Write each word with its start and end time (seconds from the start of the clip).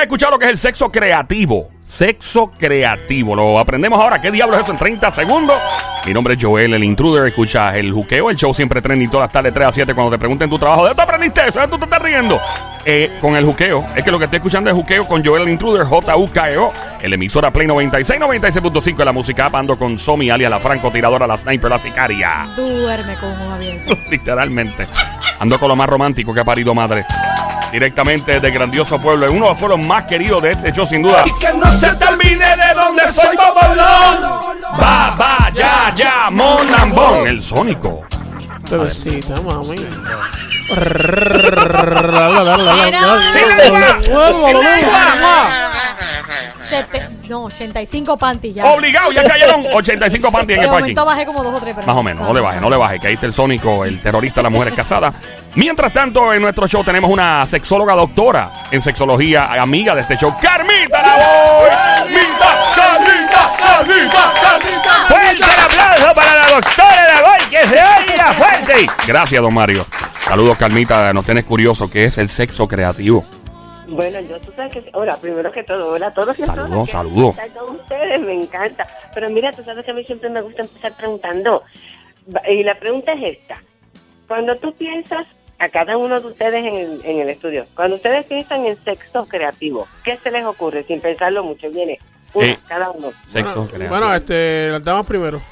¿Alguna 0.00 0.06
vez 0.06 0.06
has 0.06 0.06
escuchado 0.06 0.32
lo 0.32 0.38
que 0.38 0.44
es 0.46 0.50
el 0.52 0.58
sexo 0.58 0.90
creativo? 0.90 1.68
Sexo 1.82 2.50
creativo. 2.58 3.36
Lo 3.36 3.58
aprendemos 3.58 4.00
ahora. 4.00 4.18
¿Qué 4.18 4.30
diablos 4.30 4.56
es 4.56 4.62
eso 4.62 4.72
en 4.72 4.78
30 4.78 5.10
segundos? 5.10 5.60
Mi 6.06 6.14
nombre 6.14 6.34
es 6.34 6.42
Joel, 6.42 6.72
el 6.72 6.84
intruder. 6.84 7.26
Escucha 7.26 7.76
el 7.76 7.92
juqueo. 7.92 8.30
El 8.30 8.36
show 8.36 8.54
siempre 8.54 8.80
tren 8.80 9.02
y 9.02 9.08
todas 9.08 9.26
las 9.26 9.32
tardes 9.32 9.52
3 9.52 9.68
a 9.68 9.72
7 9.72 9.94
cuando 9.94 10.12
te 10.12 10.18
pregunten 10.18 10.48
tu 10.48 10.58
trabajo. 10.58 10.84
¿De 10.84 10.88
dónde 10.88 11.02
aprendiste 11.02 11.42
eso? 11.46 11.60
¿De 11.60 11.68
tú 11.68 11.76
te 11.76 11.84
estás 11.84 12.00
riendo? 12.00 12.40
Eh, 12.86 13.18
con 13.20 13.36
el 13.36 13.44
juqueo. 13.44 13.84
Es 13.94 14.02
que 14.02 14.10
lo 14.10 14.18
que 14.18 14.24
estoy 14.24 14.38
escuchando 14.38 14.70
es 14.70 14.76
juqueo 14.76 15.06
con 15.06 15.22
Joel, 15.22 15.42
el 15.42 15.50
intruder. 15.50 15.84
J-U-K-E-O. 15.84 16.72
El 17.02 17.12
emisora 17.12 17.50
Play 17.50 17.66
96, 17.66 18.20
96.5 18.20 18.96
de 18.96 19.04
la 19.04 19.12
música. 19.12 19.50
Ando 19.52 19.76
con 19.76 19.98
Somi, 19.98 20.30
alias 20.30 20.50
la 20.50 20.60
francotiradora, 20.60 21.26
la 21.26 21.36
sniper, 21.36 21.68
la 21.68 21.78
sicaria. 21.78 22.48
Duerme 22.56 23.16
con 23.16 23.32
ojos 23.32 23.52
abiertos. 23.52 23.98
Literalmente. 24.10 24.88
Ando 25.38 25.58
con 25.58 25.68
lo 25.68 25.76
más 25.76 25.88
romántico 25.88 26.32
que 26.32 26.40
ha 26.40 26.44
parido 26.44 26.74
madre. 26.74 27.04
Directamente 27.72 28.32
desde 28.32 28.50
grandioso 28.50 28.98
pueblo, 28.98 29.26
en 29.26 29.32
uno 29.36 29.44
de 29.46 29.50
los 29.52 29.58
pueblos 29.58 29.86
más 29.86 30.04
queridos 30.04 30.42
de 30.42 30.52
este 30.52 30.72
show, 30.72 30.86
sin 30.86 31.02
duda. 31.02 31.22
Y 31.24 31.38
que 31.38 31.52
no 31.54 31.70
se 31.72 31.90
termine 31.94 32.56
de 32.56 32.74
donde 32.74 33.12
soy 33.12 33.36
Bobolón. 33.36 34.50
Va, 34.80 35.14
va, 35.18 35.48
ya, 35.54 35.92
ya, 35.94 36.30
monambón. 36.30 37.28
El 37.28 37.40
sónico. 37.40 38.02
Bebecita, 38.70 39.40
mami. 39.40 39.76
No, 47.28 47.44
85 47.44 48.16
panties 48.16 48.54
ya. 48.54 48.66
Obligado, 48.66 49.12
ya 49.12 49.22
cayeron 49.24 49.64
85 49.72 50.32
panties 50.32 50.56
en 50.56 50.62
De 50.62 50.66
el 50.66 50.70
parking. 50.70 50.82
momento 50.82 51.04
bajé 51.04 51.26
como 51.26 51.44
dos 51.44 51.54
o 51.54 51.60
tres. 51.60 51.74
pero 51.74 51.86
Más 51.86 51.96
o 51.96 52.02
menos, 52.02 52.26
no 52.26 52.34
le 52.34 52.40
baje, 52.40 52.60
no 52.60 52.68
le 52.70 52.76
baje, 52.76 52.98
que 52.98 53.06
ahí 53.08 53.14
está 53.14 53.26
el 53.26 53.32
Sónico, 53.32 53.84
el 53.84 54.00
terrorista 54.00 54.40
de 54.40 54.42
las 54.44 54.52
mujeres 54.52 54.74
casadas. 54.74 55.14
Mientras 55.56 55.92
tanto, 55.92 56.32
en 56.32 56.42
nuestro 56.42 56.68
show 56.68 56.84
tenemos 56.84 57.10
una 57.10 57.44
sexóloga 57.46 57.94
doctora 57.94 58.52
en 58.70 58.80
sexología, 58.80 59.52
amiga 59.60 59.94
de 59.94 60.02
este 60.02 60.16
show, 60.16 60.32
Carmita 60.40 61.02
la 61.02 61.14
voy. 61.16 61.70
Carmita, 61.70 62.72
Carmita, 62.76 63.52
Carmita, 63.58 64.32
Carmita. 64.40 64.92
Fuerte 65.08 65.42
el 65.42 65.60
aplauso 65.60 66.14
para 66.14 66.34
la 66.36 66.48
doctora 66.54 67.08
la 67.08 67.22
voy, 67.22 67.50
que 67.50 67.62
se 67.64 67.76
oiga 67.82 68.32
fuerte. 68.32 68.86
Gracias, 69.06 69.42
don 69.42 69.52
Mario. 69.52 69.84
Saludos, 70.20 70.56
Carmita, 70.56 71.12
nos 71.12 71.24
tienes 71.24 71.44
curioso, 71.44 71.90
¿qué 71.90 72.04
es 72.04 72.18
el 72.18 72.28
sexo 72.28 72.68
creativo? 72.68 73.24
Bueno, 73.88 74.20
yo 74.20 74.38
tú 74.40 74.52
sabes 74.54 74.70
que, 74.72 74.88
hola, 74.94 75.16
primero 75.20 75.50
que 75.50 75.64
todo, 75.64 75.88
hola 75.88 76.06
a 76.08 76.14
todos 76.14 76.38
y 76.38 76.42
a 76.44 76.46
Saludos, 76.46 76.90
saludos. 76.90 77.36
con 77.58 77.74
ustedes, 77.74 78.20
me 78.20 78.34
encanta. 78.34 78.86
Pero 79.12 79.28
mira, 79.30 79.50
tú 79.50 79.64
sabes 79.64 79.84
que 79.84 79.90
a 79.90 79.94
mí 79.94 80.04
siempre 80.04 80.30
me 80.30 80.40
gusta 80.42 80.62
empezar 80.62 80.96
preguntando. 80.96 81.64
Y 82.48 82.62
la 82.62 82.78
pregunta 82.78 83.12
es 83.14 83.38
esta. 83.38 83.60
Cuando 84.28 84.54
tú 84.58 84.72
piensas, 84.76 85.26
a 85.60 85.68
cada 85.68 85.96
uno 85.98 86.18
de 86.18 86.26
ustedes 86.26 86.64
en 86.64 86.74
el, 86.74 87.00
en 87.04 87.20
el 87.20 87.28
estudio, 87.28 87.66
cuando 87.76 87.96
ustedes 87.96 88.24
piensan 88.24 88.64
en 88.64 88.82
sexo 88.82 89.28
creativo, 89.28 89.86
¿qué 90.02 90.18
se 90.22 90.30
les 90.30 90.44
ocurre? 90.44 90.84
Sin 90.84 91.00
pensarlo 91.00 91.44
mucho, 91.44 91.70
viene 91.70 91.98
uno, 92.32 92.46
Eh, 92.46 92.58
cada 92.66 92.90
uno. 92.90 93.12
Sexo 93.28 93.66
creativo. 93.66 93.90
Bueno, 93.90 94.14
este, 94.14 94.70
las 94.70 94.82
damas 94.82 95.06
primero. 95.06 95.42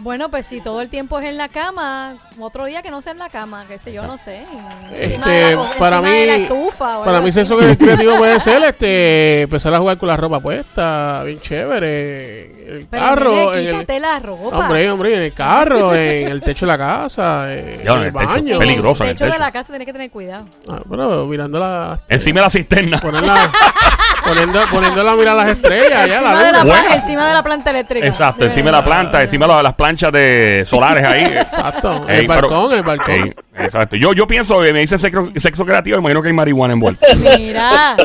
Bueno, 0.00 0.28
pues 0.28 0.46
si 0.46 0.60
todo 0.60 0.80
el 0.80 0.88
tiempo 0.88 1.18
es 1.18 1.26
en 1.26 1.36
la 1.36 1.48
cama, 1.48 2.14
otro 2.38 2.66
día 2.66 2.82
que 2.82 2.90
no 2.90 3.02
sea 3.02 3.12
en 3.12 3.18
la 3.18 3.28
cama, 3.28 3.64
qué 3.66 3.78
sé 3.80 3.92
yo, 3.92 4.06
no 4.06 4.16
sé. 4.16 4.44
encima 4.92 5.24
Este, 5.24 5.28
de 5.30 5.56
la 5.56 5.62
para 5.76 5.96
encima 5.96 6.10
de 6.14 6.26
la 6.26 6.36
mí, 6.36 6.42
estufa 6.44 7.04
para 7.04 7.20
mí 7.20 7.32
sexo 7.32 7.56
creativo 7.58 8.16
puede 8.16 8.38
ser 8.40 8.62
este, 8.62 9.42
empezar 9.42 9.74
a 9.74 9.78
jugar 9.80 9.98
con 9.98 10.06
la 10.08 10.16
ropa 10.16 10.38
puesta, 10.38 11.22
bien 11.24 11.40
chévere, 11.40 12.76
el 12.76 12.86
Pero, 12.88 13.02
carro, 13.02 13.54
en 13.54 13.86
el, 13.90 14.02
la 14.02 14.18
ropa. 14.20 14.58
hombre, 14.58 14.88
hombre, 14.90 15.14
en 15.16 15.22
el 15.22 15.32
carro, 15.32 15.92
en 15.94 16.28
el 16.28 16.42
techo 16.42 16.64
de 16.66 16.72
la 16.72 16.78
casa, 16.78 17.46
Ya, 17.48 17.54
en 17.94 17.98
el 18.00 18.04
el 18.06 18.12
techo, 18.12 18.26
baño. 18.26 18.58
peligroso. 18.60 19.02
en 19.02 19.08
De 19.08 19.10
el 19.10 19.16
hecho, 19.16 19.24
de 19.24 19.30
techo. 19.32 19.40
la 19.44 19.50
casa 19.52 19.72
tenés 19.72 19.86
que 19.86 19.92
tener 19.92 20.10
cuidado. 20.12 20.46
Ah, 20.68 20.80
pero 20.88 21.26
mirando 21.26 21.58
la, 21.58 21.98
Encima 22.08 22.40
de 22.40 22.46
la 22.46 22.50
cisterna. 22.50 23.00
ponerla, 23.00 23.50
poniendo, 24.24 24.60
poniéndola 24.70 25.12
a 25.12 25.16
mirar 25.16 25.34
las 25.36 25.48
estrellas, 25.48 26.06
ya 26.08 26.14
encima, 26.18 26.34
la 26.34 26.42
de 26.44 26.52
la, 26.52 26.94
encima 26.94 27.26
de 27.28 27.34
la 27.34 27.42
planta 27.42 27.70
eléctrica. 27.70 28.06
Exacto, 28.06 28.44
encima 28.44 28.66
de 28.66 28.72
la 28.72 28.84
planta, 28.84 29.22
encima 29.22 29.46
de 29.48 29.62
las 29.62 29.74
planchas 29.88 30.12
de 30.12 30.62
solares 30.66 31.02
ahí. 31.04 31.24
Exacto, 31.38 32.04
Ey, 32.08 32.20
el 32.20 32.26
pero- 32.26 32.40
balcón, 32.48 32.72
el 32.74 32.82
balcón. 32.82 33.14
Ey, 33.14 33.34
exacto. 33.60 33.96
Yo, 33.96 34.12
yo 34.12 34.26
pienso, 34.26 34.62
eh, 34.64 34.72
me 34.72 34.80
dice 34.80 34.98
sexo, 34.98 35.30
sexo 35.36 35.64
creativo, 35.64 35.98
imagino 35.98 36.20
que 36.20 36.28
hay 36.28 36.34
marihuana 36.34 36.74
envuelta. 36.74 37.06
Mira. 37.38 37.96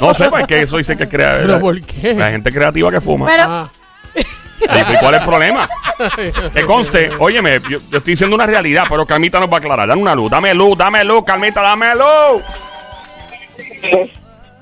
No 0.00 0.12
sé, 0.14 0.28
pues 0.28 0.46
que 0.46 0.62
eso 0.62 0.76
dice 0.76 0.96
que 0.96 1.08
crea. 1.08 1.38
¿Pero 1.40 1.58
por 1.60 1.80
qué? 1.80 2.14
La 2.14 2.30
gente 2.30 2.52
creativa 2.52 2.90
que 2.90 3.00
fuma. 3.00 3.26
Pero, 3.26 3.42
Ah. 3.48 3.68
Ey, 4.14 4.24
¿y 4.92 4.96
¿Cuál 4.98 5.14
es 5.14 5.20
el 5.22 5.26
problema? 5.26 5.68
Que 6.54 6.64
conste, 6.66 7.10
óyeme, 7.18 7.60
yo, 7.68 7.78
yo 7.90 7.98
estoy 7.98 8.12
diciendo 8.12 8.36
una 8.36 8.44
realidad, 8.46 8.84
pero 8.90 9.06
Carmita 9.06 9.40
nos 9.40 9.48
va 9.50 9.54
a 9.54 9.58
aclarar. 9.58 9.88
Dame 9.88 10.02
una 10.02 10.14
luz, 10.14 10.30
dame 10.30 10.52
luz, 10.54 10.76
dame 10.76 11.02
luz, 11.04 11.24
Carmita, 11.24 11.62
dame 11.62 11.94
luz. 11.94 12.42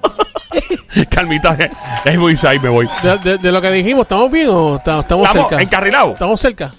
Carmita, 1.11 1.57
es- 1.59 1.71
es 2.05 2.19
muy 2.19 2.39
ahí 2.47 2.59
me 2.59 2.69
voy. 2.69 2.89
De, 3.03 3.19
de- 3.19 3.39
de 3.39 3.53
lo 3.53 3.61
que 3.61 3.71
dijimos, 3.71 4.03
¿estamos 4.03 4.31
bien 4.31 4.49
o 4.51 4.77
estamos, 4.77 5.31
cerca? 5.31 5.61
encarrilados. 5.61 6.13
Estamos 6.15 6.41
cerca. 6.41 6.73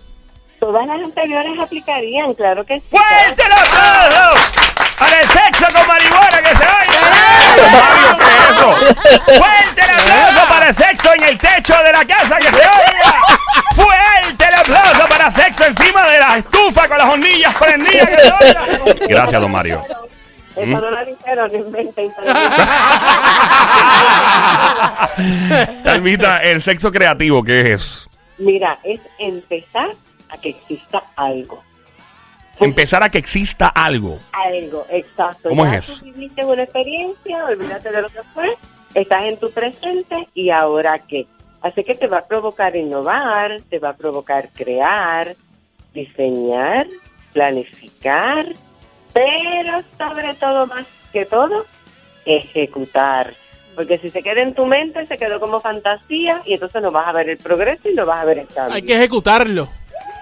Todas 0.60 0.86
las 0.88 0.98
anteriores 1.02 1.58
aplicarían, 1.60 2.34
claro 2.34 2.66
que 2.66 2.80
sí. 2.80 2.86
¡Fuerte 2.92 3.44
el 3.46 3.52
aplauso! 3.52 4.52
¡Para 5.00 5.22
el 5.22 5.28
sexo 5.28 5.66
con 5.74 5.88
marihuana 5.88 6.42
que 6.42 6.56
se 6.58 6.66
oiga! 6.66 7.00
Mario, 7.72 8.18
¿qué 8.20 8.26
es 8.26 8.50
eso? 8.50 9.40
¡Fuerte 9.40 9.82
el 9.82 10.00
aplauso 10.00 10.50
para 10.54 10.68
el 10.70 10.76
sexo 10.76 11.14
en 11.14 11.24
el 11.24 11.38
techo 11.38 11.74
de 11.84 11.92
la 11.94 12.06
casa 12.06 12.38
que 12.38 12.50
se 12.50 12.58
oiga! 12.58 13.20
¡Fuerte 13.76 14.46
el 14.50 14.54
aplauso 14.56 15.08
para 15.08 15.32
sexo 15.32 15.64
encima 15.66 16.06
de 16.08 16.20
la 16.20 16.38
estufa 16.40 16.88
con 16.90 16.98
las 16.98 17.08
hornillas 17.10 17.56
prendidas 17.56 18.08
que 18.08 18.18
se 18.18 18.34
oiga! 18.46 18.66
Gracias, 19.08 19.42
don 19.42 19.52
Mario. 19.52 19.82
Eso 20.60 20.68
¿Mm? 20.68 20.74
no 20.74 20.92
lo 20.92 21.06
dijeron, 21.06 21.56
inventen. 21.56 22.12
El 26.44 26.62
sexo 26.62 26.92
creativo, 26.92 27.44
¿qué 27.44 27.62
es 27.62 27.70
eso? 27.70 28.10
Mira, 28.38 28.78
es 28.84 29.00
empezar 29.18 29.92
a 30.30 30.38
que 30.38 30.50
exista 30.50 31.04
algo. 31.16 31.64
Empezar 32.60 33.04
a 33.04 33.10
que 33.10 33.20
exista 33.20 33.68
algo. 33.68 34.20
Algo, 34.34 34.86
exacto. 34.90 35.50
¿Cómo 35.50 35.66
Ya 35.66 35.78
es 35.78 35.90
eso? 35.90 36.00
Tú 36.00 36.06
viviste 36.06 36.46
una 36.46 36.64
experiencia, 36.64 37.46
olvídate 37.46 37.92
de 37.92 38.02
lo 38.02 38.10
que 38.10 38.22
fue, 38.34 38.50
estás 38.94 39.24
en 39.24 39.38
tu 39.38 39.52
presente 39.52 40.28
y 40.34 40.50
ahora 40.50 41.00
qué. 41.00 41.26
Así 41.62 41.84
que 41.84 41.96
te 41.96 42.08
va 42.08 42.20
a 42.20 42.28
provocar 42.28 42.76
innovar, 42.76 43.62
te 43.70 43.80
va 43.80 43.90
a 43.90 43.98
provocar 43.98 44.50
crear, 44.54 45.36
diseñar, 45.94 46.88
planificar, 47.34 48.46
pero 49.14 49.82
sobre 49.98 50.34
todo, 50.36 50.68
más 50.68 50.86
que 51.12 51.26
todo, 51.26 51.66
ejecutar. 52.26 53.34
Porque 53.76 53.98
si 54.00 54.10
se 54.10 54.22
queda 54.22 54.42
en 54.42 54.54
tu 54.54 54.66
mente, 54.66 55.06
se 55.06 55.18
quedó 55.18 55.40
como 55.40 55.62
fantasía 55.62 56.42
y 56.46 56.54
entonces 56.54 56.82
no 56.82 56.92
vas 56.92 57.08
a 57.08 57.12
ver 57.14 57.30
el 57.30 57.38
progreso 57.38 57.90
y 57.90 57.94
no 57.94 58.06
vas 58.06 58.24
a 58.24 58.26
ver 58.26 58.40
el 58.40 58.48
cambio. 58.48 58.76
Hay 58.76 58.82
que 58.82 58.96
ejecutarlo. 58.96 59.70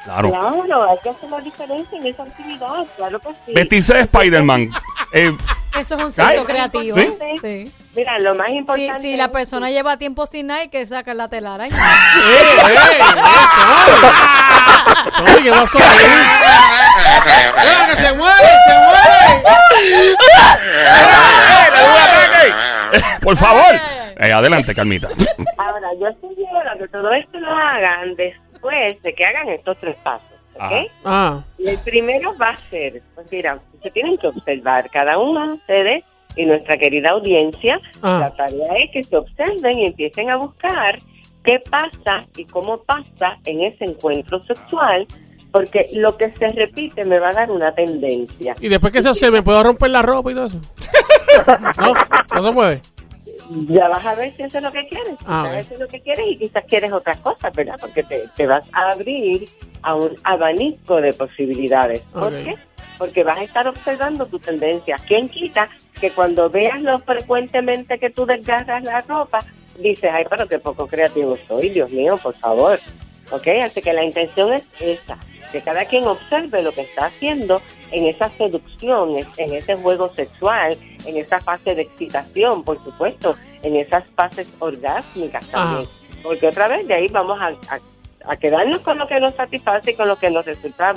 Claro. 0.03 0.29
Claro, 0.29 0.89
hay 0.89 0.97
que 1.03 1.09
hacer 1.09 1.29
la 1.29 1.39
diferencia 1.41 1.97
en 1.97 2.07
esa 2.07 2.23
actividad, 2.23 2.85
claro 2.95 3.19
que 3.19 3.29
sí. 3.45 3.53
Vestirse 3.53 3.93
de 3.93 3.99
Spider-Man. 4.01 4.69
Eh, 5.13 5.31
eso 5.79 5.95
es 5.95 6.03
un 6.03 6.11
sexo 6.11 6.43
creativo. 6.43 6.97
¿Sí? 6.99 7.07
Sí. 7.41 7.71
Mira, 7.95 8.19
lo 8.19 8.35
más 8.35 8.47
Si, 8.47 8.57
importante. 8.57 9.01
si 9.01 9.15
la 9.15 9.31
persona 9.31 9.71
lleva 9.71 9.95
tiempo 9.95 10.25
sin 10.25 10.47
nada, 10.47 10.59
hay 10.59 10.67
que 10.67 10.85
sacar 10.85 11.15
la 11.15 11.29
telaraña. 11.29 11.73
¡Eh, 11.77 12.57
eh! 12.67 12.99
¡Eso! 12.99 14.07
Sorry, 15.09 15.43
¿qué 15.43 15.51
pasó 15.51 15.77
ahí? 15.77 16.05
¡Mira, 17.63 17.87
que 17.89 17.95
se 17.95 18.13
mueve, 18.13 18.49
se 18.67 18.73
mueve! 18.77 19.07
Por 23.21 23.37
favor. 23.37 23.75
Eh, 24.19 24.31
adelante, 24.31 24.73
Carmita. 24.73 25.09
Ahora, 25.57 25.89
yo 25.99 26.07
sugiero 26.21 26.59
que 26.79 26.87
todo 26.87 27.11
esto 27.11 27.39
lo 27.39 27.51
hagan 27.51 28.15
después 28.15 29.01
de 29.03 29.13
que 29.13 29.23
hagan 29.23 29.49
estos 29.49 29.77
tres 29.77 29.95
pasos, 29.97 30.27
¿ok? 30.55 30.89
Ah, 31.05 31.41
el 31.59 31.77
primero 31.79 32.35
va 32.37 32.49
a 32.49 32.57
ser, 32.57 33.01
pues 33.13 33.27
mira, 33.31 33.59
se 33.83 33.91
tienen 33.91 34.17
que 34.17 34.27
observar 34.27 34.89
cada 34.89 35.17
uno 35.17 35.47
de 35.47 35.53
ustedes 35.53 36.03
y 36.35 36.45
nuestra 36.45 36.77
querida 36.77 37.11
audiencia. 37.11 37.79
Ah. 38.01 38.17
La 38.21 38.31
tarea 38.31 38.73
es 38.83 38.91
que 38.91 39.03
se 39.03 39.17
observen 39.17 39.79
y 39.79 39.85
empiecen 39.87 40.29
a 40.29 40.37
buscar 40.37 40.99
qué 41.47 41.59
pasa 41.71 42.27
y 42.35 42.43
cómo 42.45 42.83
pasa 42.83 43.37
en 43.45 43.61
ese 43.61 43.85
encuentro 43.85 44.43
sexual, 44.43 45.07
porque 45.51 45.85
lo 45.95 46.17
que 46.17 46.29
se 46.35 46.49
repite 46.49 47.05
me 47.05 47.19
va 47.19 47.29
a 47.29 47.33
dar 47.33 47.51
una 47.51 47.73
tendencia. 47.73 48.53
y 48.59 48.67
después 48.67 48.91
que 48.91 49.01
se 49.01 49.09
observe, 49.09 49.41
¿puedo 49.41 49.63
romper 49.63 49.89
la 49.91 50.01
ropa 50.01 50.29
y 50.31 50.35
todo 50.35 50.45
eso? 50.47 50.59
No, 51.77 51.93
no 52.35 52.43
se 52.43 52.51
puede. 52.53 52.81
Ya 53.67 53.87
vas 53.87 54.05
a 54.05 54.15
ver 54.15 54.35
si 54.35 54.43
eso 54.43 54.57
es 54.57 54.63
lo 54.63 54.71
que 54.73 54.85
quieres. 54.87 55.15
Ah, 55.25 55.43
Quizás 55.47 55.53
ok. 55.53 55.59
eso 55.65 55.73
es 55.75 55.79
lo 55.81 55.87
que 55.87 56.01
quieres 56.01 56.25
y 56.29 56.37
quizás 56.37 56.63
quieres 56.67 56.91
otras 56.91 57.17
cosas, 57.19 57.53
¿verdad? 57.55 57.77
Porque 57.79 58.03
te, 58.03 58.23
te 58.35 58.45
vas 58.45 58.67
a 58.73 58.91
abrir 58.91 59.47
a 59.83 59.95
un 59.95 60.15
abanico 60.23 60.99
de 60.99 61.13
posibilidades. 61.13 62.01
¿Por 62.11 62.31
qué? 62.31 62.55
Porque 62.97 63.23
vas 63.23 63.37
a 63.37 63.43
estar 63.43 63.67
observando 63.67 64.25
tu 64.25 64.39
tendencia. 64.39 64.97
¿Quién 65.07 65.29
quita 65.29 65.69
que 66.01 66.09
cuando 66.11 66.49
veas 66.49 66.81
lo 66.81 66.99
frecuentemente 66.99 67.99
que 67.99 68.09
tú 68.09 68.25
desgarras 68.25 68.83
la 68.83 68.99
ropa, 69.01 69.39
dices, 69.77 70.09
ay, 70.13 70.25
pero 70.29 70.47
qué 70.47 70.59
poco 70.59 70.87
creativo 70.87 71.37
soy, 71.47 71.69
Dios 71.69 71.91
mío, 71.91 72.17
por 72.17 72.35
favor? 72.35 72.79
¿Ok? 73.31 73.47
Así 73.63 73.81
que 73.81 73.93
la 73.93 74.03
intención 74.03 74.53
es 74.53 74.69
esa, 74.79 75.17
que 75.51 75.61
cada 75.61 75.85
quien 75.85 76.05
observe 76.05 76.61
lo 76.61 76.71
que 76.71 76.81
está 76.81 77.07
haciendo 77.07 77.61
en 77.91 78.05
esa 78.05 78.29
seducción, 78.29 79.15
en 79.37 79.53
ese 79.53 79.75
juego 79.75 80.13
sexual, 80.13 80.77
en 81.05 81.17
esa 81.17 81.39
fase 81.39 81.75
de 81.75 81.83
excitación, 81.83 82.63
por 82.63 82.81
supuesto, 82.83 83.35
en 83.63 83.75
esas 83.75 84.05
fases 84.15 84.47
orgásmicas 84.59 85.47
también. 85.49 85.89
Porque 86.23 86.47
otra 86.47 86.67
vez 86.67 86.87
de 86.87 86.93
ahí 86.93 87.07
vamos 87.07 87.39
a, 87.39 87.53
a, 88.25 88.35
quedarnos 88.37 88.81
con 88.81 88.97
lo 88.97 89.07
que 89.07 89.19
nos 89.19 89.35
satisface 89.35 89.91
y 89.91 89.95
con 89.95 90.07
lo 90.07 90.17
que 90.17 90.29
nos 90.29 90.45
resulta 90.45 90.93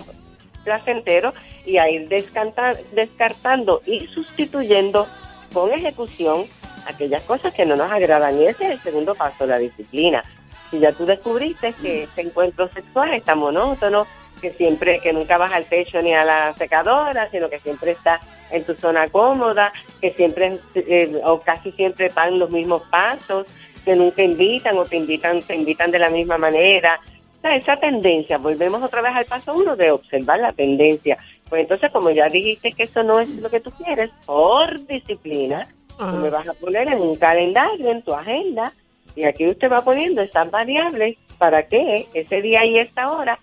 placentero 0.64 1.32
y 1.64 1.78
a 1.78 1.88
ir 1.88 2.08
descartando 2.08 3.82
y 3.86 4.06
sustituyendo 4.06 5.06
con 5.52 5.72
ejecución 5.72 6.44
aquellas 6.86 7.22
cosas 7.22 7.52
que 7.54 7.66
no 7.66 7.76
nos 7.76 7.90
agradan. 7.90 8.38
Y 8.40 8.46
ese 8.46 8.66
es 8.66 8.70
el 8.72 8.80
segundo 8.80 9.14
paso, 9.14 9.46
la 9.46 9.58
disciplina. 9.58 10.22
Si 10.70 10.78
ya 10.78 10.92
tú 10.92 11.04
descubriste 11.04 11.72
que 11.74 12.04
este 12.04 12.22
encuentro 12.22 12.68
sexual 12.68 13.12
está 13.14 13.34
monótono, 13.34 14.06
que 14.40 14.50
siempre, 14.52 15.00
que 15.00 15.12
nunca 15.12 15.38
vas 15.38 15.52
al 15.52 15.66
techo 15.66 16.00
ni 16.00 16.14
a 16.14 16.24
la 16.24 16.54
secadora, 16.54 17.28
sino 17.30 17.48
que 17.48 17.58
siempre 17.58 17.92
está 17.92 18.20
en 18.50 18.64
tu 18.64 18.74
zona 18.74 19.08
cómoda, 19.08 19.72
que 20.00 20.12
siempre 20.12 20.58
eh, 20.74 21.20
o 21.24 21.40
casi 21.40 21.72
siempre 21.72 22.10
van 22.14 22.38
los 22.38 22.50
mismos 22.50 22.82
pasos, 22.90 23.46
que 23.84 23.96
nunca 23.96 24.22
invitan 24.22 24.76
o 24.78 24.84
te 24.84 24.96
invitan, 24.96 25.42
te 25.42 25.54
invitan 25.54 25.90
de 25.90 25.98
la 25.98 26.10
misma 26.10 26.38
manera. 26.38 27.00
O 27.38 27.40
sea, 27.40 27.56
esa 27.56 27.76
tendencia, 27.76 28.38
volvemos 28.38 28.82
otra 28.82 29.02
vez 29.02 29.12
al 29.14 29.24
paso 29.24 29.54
uno 29.54 29.76
de 29.76 29.90
observar 29.90 30.40
la 30.40 30.52
tendencia. 30.52 31.16
Pues 31.48 31.62
entonces, 31.62 31.90
como 31.90 32.10
ya 32.10 32.28
dijiste 32.28 32.72
que 32.72 32.84
eso 32.84 33.02
no 33.02 33.18
es 33.18 33.28
lo 33.28 33.50
que 33.50 33.60
tú 33.60 33.70
quieres, 33.72 34.10
por 34.26 34.86
disciplina, 34.86 35.68
tú 36.00 36.16
me 36.16 36.30
vas 36.30 36.48
a 36.48 36.54
poner 36.54 36.88
en 36.88 37.00
un 37.00 37.16
calendario, 37.16 37.90
en 37.90 38.02
tu 38.02 38.14
agenda, 38.14 38.72
y 39.14 39.24
aquí 39.24 39.46
usted 39.46 39.70
va 39.70 39.82
poniendo 39.82 40.22
estas 40.22 40.50
variables 40.50 41.16
para 41.38 41.62
que 41.66 42.06
ese 42.14 42.42
día 42.42 42.64
y 42.64 42.78
esta 42.78 43.10
hora 43.10 43.38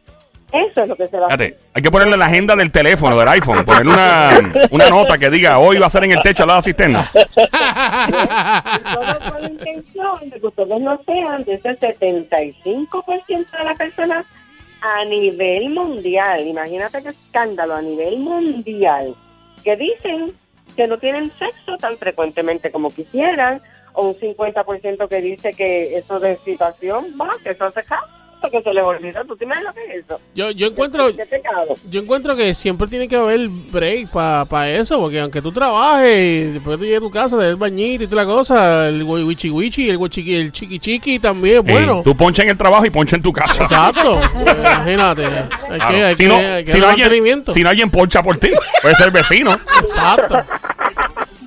eso 0.51 0.83
es 0.83 0.87
lo 0.87 0.95
que 0.95 1.07
se 1.07 1.17
va 1.19 1.27
a 1.27 1.33
hacer. 1.33 1.57
Hay 1.73 1.81
que 1.81 1.91
ponerle 1.91 2.15
la 2.15 2.27
agenda 2.27 2.55
del 2.55 2.71
teléfono, 2.71 3.19
del 3.19 3.27
iPhone, 3.27 3.65
ponerle 3.65 3.91
una, 3.91 4.51
una 4.71 4.89
nota 4.89 5.17
que 5.17 5.29
diga 5.29 5.59
hoy 5.59 5.77
va 5.77 5.87
a 5.87 5.89
ser 5.89 6.05
en 6.05 6.13
el 6.13 6.21
techo 6.21 6.43
al 6.43 6.47
lado 6.47 6.61
de 6.61 6.61
la 6.61 6.73
cisterna. 6.73 7.11
Todo 8.93 9.31
con 9.31 9.41
la 9.41 9.49
intención 9.49 10.29
de 10.29 10.39
que 10.39 10.47
ustedes 10.47 10.79
no 10.79 10.99
sean 11.05 11.43
de 11.43 11.55
ese 11.55 11.69
75% 11.77 13.27
de 13.27 13.63
las 13.63 13.77
personas 13.77 14.25
a 14.81 15.03
nivel 15.05 15.71
mundial. 15.71 16.47
Imagínate 16.47 17.03
qué 17.03 17.09
escándalo 17.09 17.75
a 17.75 17.81
nivel 17.81 18.17
mundial 18.19 19.15
que 19.65 19.75
dicen 19.75 20.33
que 20.75 20.87
no 20.87 20.97
tienen 20.97 21.31
sexo 21.37 21.77
tan 21.77 21.97
frecuentemente 21.97 22.71
como 22.71 22.89
quisieran, 22.89 23.61
o 23.93 24.09
un 24.09 24.15
50% 24.15 25.07
que 25.07 25.21
dice 25.21 25.53
que 25.53 25.97
eso 25.97 26.19
de 26.19 26.37
situación, 26.37 27.15
va, 27.19 27.29
que 27.43 27.51
eso 27.51 27.69
se 27.71 27.83
cae 27.83 27.99
que 28.51 28.61
se 28.61 28.73
les 28.73 28.83
olvida. 28.83 29.23
¿Tú 29.23 29.35
tienes 29.35 29.61
lo 29.63 29.73
que 29.73 29.83
es 29.85 30.05
eso? 30.05 30.19
Yo, 30.35 30.51
yo 30.51 30.67
encuentro 30.67 31.09
yo 31.89 32.01
encuentro 32.01 32.35
que 32.35 32.53
siempre 32.55 32.87
tiene 32.87 33.07
que 33.07 33.15
haber 33.15 33.49
break 33.49 34.09
para 34.09 34.45
pa 34.45 34.69
eso, 34.69 34.99
porque 34.99 35.19
aunque 35.19 35.41
tú 35.41 35.51
trabajes 35.51 36.17
y 36.17 36.51
después 36.53 36.77
tú 36.77 36.83
llegues 36.83 36.99
a 36.99 37.01
tu 37.01 37.11
casa, 37.11 37.37
del 37.37 37.55
bañito 37.55 38.03
y 38.03 38.07
toda 38.07 38.23
la 38.23 38.29
cosa, 38.31 38.87
el 38.87 39.03
wichi 39.03 39.49
wichi, 39.49 39.89
el, 39.89 39.99
el 40.01 40.51
chiqui 40.51 40.79
chiqui 40.79 41.19
también, 41.19 41.63
bueno. 41.65 42.01
tú 42.03 42.15
poncha 42.15 42.43
en 42.43 42.49
el 42.49 42.57
trabajo 42.57 42.85
y 42.85 42.89
poncha 42.89 43.15
en 43.15 43.21
tu 43.21 43.33
casa. 43.33 43.63
Exacto. 43.63 44.19
Imagínate. 44.59 45.25
Hay 45.25 45.79
que, 45.79 46.03
hay 46.03 46.15
si 46.15 46.27
no, 46.27 46.37
que, 46.37 46.65
si, 46.67 46.79
no 46.79 46.87
alguien, 46.87 47.43
si 47.53 47.63
no 47.63 47.69
alguien 47.69 47.89
poncha 47.89 48.23
por 48.23 48.37
ti, 48.37 48.51
puede 48.81 48.95
ser 48.95 49.11
vecino. 49.11 49.51
Exacto. 49.81 50.43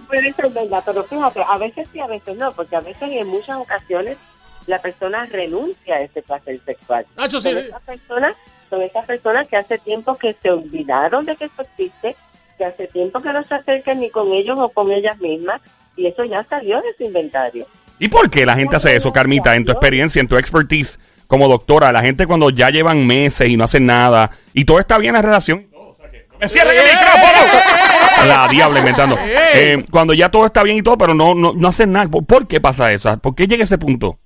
Puede 0.09 0.33
ser 0.33 0.51
verdad, 0.51 0.83
pero 0.85 1.05
fíjate, 1.05 1.41
a 1.49 1.57
veces 1.57 1.89
sí, 1.93 2.01
a 2.01 2.07
veces 2.09 2.37
no, 2.37 2.53
porque 2.53 2.75
a 2.75 2.81
veces 2.81 3.09
y 3.09 3.19
en 3.19 3.29
muchas 3.29 3.57
ocasiones 3.57 4.19
la 4.67 4.81
persona 4.81 5.27
renuncia 5.27 5.97
a 5.97 6.01
ese 6.01 6.23
placer 6.23 6.61
sexual. 6.65 7.07
Ah, 7.17 7.29
son, 7.29 7.59
esas 7.59 7.83
personas, 7.83 8.37
son 8.69 8.83
esas 8.83 9.07
personas 9.07 9.49
que 9.49 9.57
hace 9.57 9.79
tiempo 9.79 10.15
que 10.17 10.35
se 10.43 10.51
olvidaron 10.51 11.25
de 11.25 11.37
que 11.37 11.47
eso 11.47 11.63
existe, 11.63 12.17
que 12.59 12.65
hace 12.65 12.87
tiempo 12.89 13.21
que 13.21 13.33
no 13.33 13.43
se 13.45 13.55
acercan 13.55 14.01
ni 14.01 14.11
con 14.11 14.33
ellos 14.33 14.59
o 14.59 14.69
con 14.69 14.91
ellas 14.93 15.19
mismas, 15.19 15.61
y 15.97 16.07
eso 16.07 16.25
ya 16.25 16.45
salió 16.45 16.77
de 16.81 16.95
su 16.97 17.05
inventario. 17.05 17.67
¿Y 17.99 18.09
por 18.09 18.31
qué 18.31 18.47
la 18.47 18.55
gente 18.55 18.77
hace 18.77 18.97
eso, 18.97 19.13
Carmita, 19.13 19.55
en 19.57 19.65
tu 19.65 19.73
experiencia, 19.73 20.21
en 20.21 20.29
tu 20.29 20.37
expertise 20.37 20.99
como 21.27 21.49
doctora? 21.49 21.93
La 21.93 22.01
gente 22.01 22.27
cuando 22.27 22.51
ya 22.51 22.71
llevan 22.71 23.07
meses 23.07 23.49
y 23.49 23.57
no 23.57 23.65
hacen 23.65 23.87
nada, 23.87 24.31
y 24.55 24.65
todo 24.65 24.79
está 24.79 24.99
bien 24.99 25.15
en 25.15 25.23
la 25.23 25.29
relación, 25.29 25.71
¡Me 26.41 26.49
cierren 26.49 26.75
el 26.75 26.85
micrófono! 26.85 28.27
La 28.27 28.49
diabla 28.49 28.79
inventando. 28.79 29.17
Eh, 29.55 29.85
cuando 29.91 30.15
ya 30.15 30.31
todo 30.31 30.47
está 30.47 30.63
bien 30.63 30.79
y 30.79 30.83
todo, 30.83 30.97
pero 30.97 31.15
no, 31.15 31.35
no, 31.35 31.53
no 31.55 31.69
hacen 31.69 31.93
nada. 31.93 32.09
¿Por 32.09 32.47
qué 32.47 32.61
pasa 32.61 32.91
eso? 32.93 33.15
¿Por 33.19 33.35
qué 33.35 33.47
llega 33.47 33.65
ese 33.65 33.79
punto? 33.79 34.19